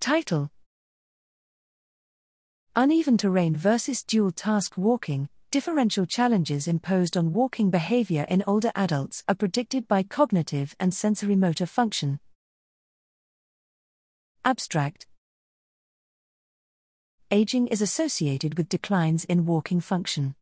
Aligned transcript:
Title 0.00 0.50
Uneven 2.76 3.18
terrain 3.18 3.56
versus 3.56 4.04
dual 4.04 4.30
task 4.30 4.74
walking 4.76 5.28
Differential 5.50 6.04
challenges 6.04 6.68
imposed 6.68 7.16
on 7.16 7.32
walking 7.32 7.70
behavior 7.70 8.26
in 8.28 8.44
older 8.46 8.70
adults 8.74 9.24
are 9.26 9.34
predicted 9.34 9.88
by 9.88 10.02
cognitive 10.02 10.76
and 10.78 10.92
sensorimotor 10.92 11.66
function. 11.66 12.20
Abstract 14.44 15.06
Aging 17.30 17.66
is 17.66 17.82
associated 17.82 18.56
with 18.56 18.68
declines 18.68 19.24
in 19.24 19.46
walking 19.46 19.80
function. 19.80 20.34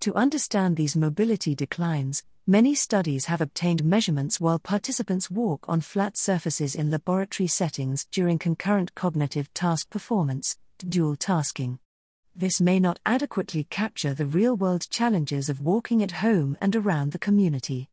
To 0.00 0.14
understand 0.14 0.76
these 0.76 0.96
mobility 0.96 1.54
declines, 1.54 2.22
many 2.46 2.74
studies 2.74 3.26
have 3.26 3.40
obtained 3.40 3.84
measurements 3.84 4.40
while 4.40 4.58
participants 4.58 5.30
walk 5.30 5.66
on 5.68 5.80
flat 5.80 6.16
surfaces 6.16 6.74
in 6.74 6.90
laboratory 6.90 7.46
settings 7.46 8.06
during 8.10 8.38
concurrent 8.38 8.94
cognitive 8.94 9.52
task 9.54 9.90
performance, 9.90 10.58
dual 10.88 11.16
tasking 11.16 11.78
this 12.40 12.60
may 12.60 12.80
not 12.80 12.98
adequately 13.04 13.64
capture 13.64 14.14
the 14.14 14.24
real 14.24 14.56
world 14.56 14.88
challenges 14.88 15.48
of 15.48 15.60
walking 15.60 16.02
at 16.02 16.10
home 16.10 16.56
and 16.60 16.74
around 16.74 17.12
the 17.12 17.18
community. 17.18 17.88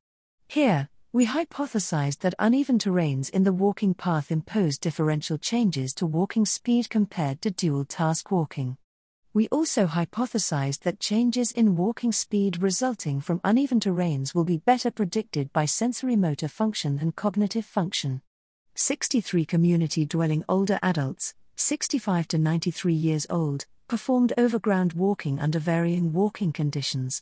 Here, 0.47 0.89
we 1.11 1.25
hypothesized 1.25 2.19
that 2.19 2.35
uneven 2.39 2.77
terrains 2.77 3.30
in 3.30 3.44
the 3.44 3.52
walking 3.52 3.94
path 3.94 4.31
impose 4.31 4.77
differential 4.77 5.38
changes 5.38 5.94
to 5.95 6.05
walking 6.05 6.45
speed 6.45 6.89
compared 6.89 7.41
to 7.41 7.52
dual 7.52 7.83
task 7.83 8.31
walking. 8.31 8.77
We 9.37 9.47
also 9.49 9.85
hypothesized 9.85 10.79
that 10.79 10.99
changes 10.99 11.51
in 11.51 11.75
walking 11.75 12.11
speed 12.11 12.63
resulting 12.63 13.21
from 13.21 13.39
uneven 13.43 13.79
terrains 13.79 14.33
will 14.33 14.45
be 14.45 14.57
better 14.57 14.89
predicted 14.89 15.53
by 15.53 15.65
sensorimotor 15.65 16.49
function 16.49 16.97
and 16.99 17.15
cognitive 17.15 17.63
function. 17.63 18.23
63 18.73 19.45
community 19.45 20.05
dwelling 20.05 20.43
older 20.49 20.79
adults, 20.81 21.35
65 21.55 22.27
to 22.29 22.39
93 22.39 22.95
years 22.95 23.27
old, 23.29 23.67
performed 23.87 24.33
overground 24.39 24.93
walking 24.93 25.39
under 25.39 25.59
varying 25.59 26.13
walking 26.13 26.51
conditions. 26.51 27.22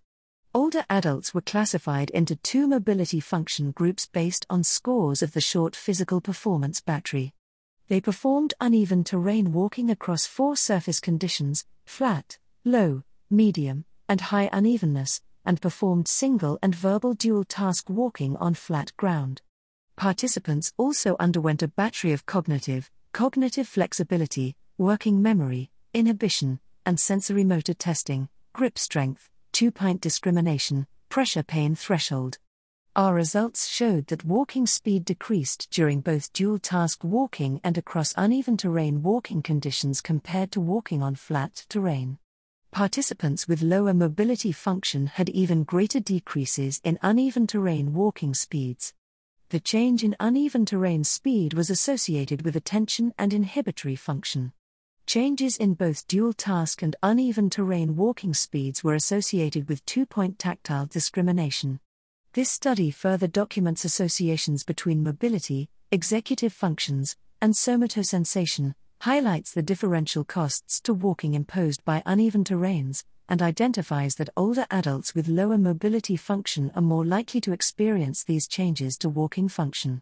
Older 0.54 0.86
adults 0.90 1.34
were 1.34 1.42
classified 1.42 2.12
into 2.12 2.38
two 2.38 2.66
mobility 2.66 3.20
function 3.20 3.72
groups 3.72 4.06
based 4.08 4.46
on 4.50 4.64
scores 4.64 5.22
of 5.22 5.34
the 5.34 5.42
short 5.42 5.76
physical 5.76 6.22
performance 6.22 6.80
battery. 6.80 7.34
They 7.90 8.00
performed 8.00 8.54
uneven 8.62 9.04
terrain 9.04 9.52
walking 9.52 9.90
across 9.90 10.26
four 10.26 10.56
surface 10.56 11.02
conditions 11.02 11.66
flat, 11.86 12.38
low, 12.64 13.04
medium, 13.30 13.86
and 14.10 14.22
high 14.22 14.50
unevenness, 14.52 15.22
and 15.46 15.62
performed 15.62 16.08
single 16.08 16.58
and 16.62 16.76
verbal 16.76 17.14
dual 17.14 17.44
task 17.44 17.90
walking 17.90 18.36
on 18.38 18.54
flat 18.54 18.92
ground. 18.98 19.42
Participants 19.96 20.74
also 20.78 21.16
underwent 21.20 21.64
a 21.64 21.68
battery 21.68 22.12
of 22.12 22.26
cognitive, 22.26 22.92
cognitive 23.14 23.68
flexibility, 23.68 24.56
working 24.78 25.22
memory, 25.22 25.70
inhibition, 25.94 26.60
and 26.86 26.98
sensorimotor 26.98 27.76
testing, 27.78 28.28
grip 28.54 28.78
strength, 28.78 29.30
two 29.52 29.72
point 29.72 30.02
discrimination, 30.02 30.88
pressure 31.10 31.44
pain 31.44 31.76
threshold. 31.76 32.40
Our 32.98 33.14
results 33.14 33.68
showed 33.68 34.08
that 34.08 34.24
walking 34.24 34.66
speed 34.66 35.04
decreased 35.04 35.70
during 35.70 36.00
both 36.00 36.32
dual 36.32 36.60
task 36.60 37.04
walking 37.04 37.60
and 37.62 37.78
across 37.78 38.14
uneven 38.16 38.56
terrain 38.56 39.04
walking 39.04 39.42
conditions 39.42 40.00
compared 40.00 40.50
to 40.54 40.62
walking 40.62 41.04
on 41.04 41.16
flat 41.16 41.66
terrain. 41.68 42.20
Participants 42.72 43.50
with 43.50 43.62
lower 43.62 43.94
mobility 43.94 44.54
function 44.54 45.08
had 45.08 45.28
even 45.28 45.66
greater 45.66 46.00
decreases 46.00 46.80
in 46.86 46.98
uneven 47.02 47.48
terrain 47.48 47.94
walking 47.94 48.34
speeds. 48.34 48.94
The 49.50 49.60
change 49.60 50.02
in 50.02 50.16
uneven 50.18 50.66
terrain 50.66 51.04
speed 51.04 51.54
was 51.54 51.70
associated 51.70 52.46
with 52.46 52.56
attention 52.56 53.14
and 53.20 53.34
inhibitory 53.34 53.98
function. 53.98 54.54
Changes 55.06 55.58
in 55.58 55.74
both 55.74 56.08
dual 56.08 56.32
task 56.32 56.82
and 56.82 56.96
uneven 57.04 57.50
terrain 57.50 57.98
walking 57.98 58.34
speeds 58.34 58.86
were 58.86 58.96
associated 58.96 59.68
with 59.68 59.86
two 59.86 60.06
point 60.06 60.40
tactile 60.40 60.86
discrimination. 60.86 61.82
This 62.36 62.52
study 62.52 62.92
further 62.92 63.28
documents 63.28 63.86
associations 63.86 64.66
between 64.66 65.02
mobility, 65.02 65.70
executive 65.90 66.52
functions, 66.52 67.16
and 67.42 67.54
somatosensation, 67.54 68.76
highlights 69.00 69.54
the 69.54 69.64
differential 69.64 70.26
costs 70.26 70.82
to 70.82 70.94
walking 70.94 71.34
imposed 71.34 71.86
by 71.86 72.04
uneven 72.06 72.44
terrains, 72.44 73.06
and 73.30 73.42
identifies 73.42 74.16
that 74.16 74.32
older 74.36 74.66
adults 74.70 75.16
with 75.16 75.30
lower 75.30 75.58
mobility 75.58 76.18
function 76.18 76.74
are 76.76 76.82
more 76.82 77.06
likely 77.06 77.40
to 77.40 77.54
experience 77.54 78.26
these 78.26 78.50
changes 78.50 78.98
to 78.98 79.08
walking 79.08 79.48
function. 79.48 80.02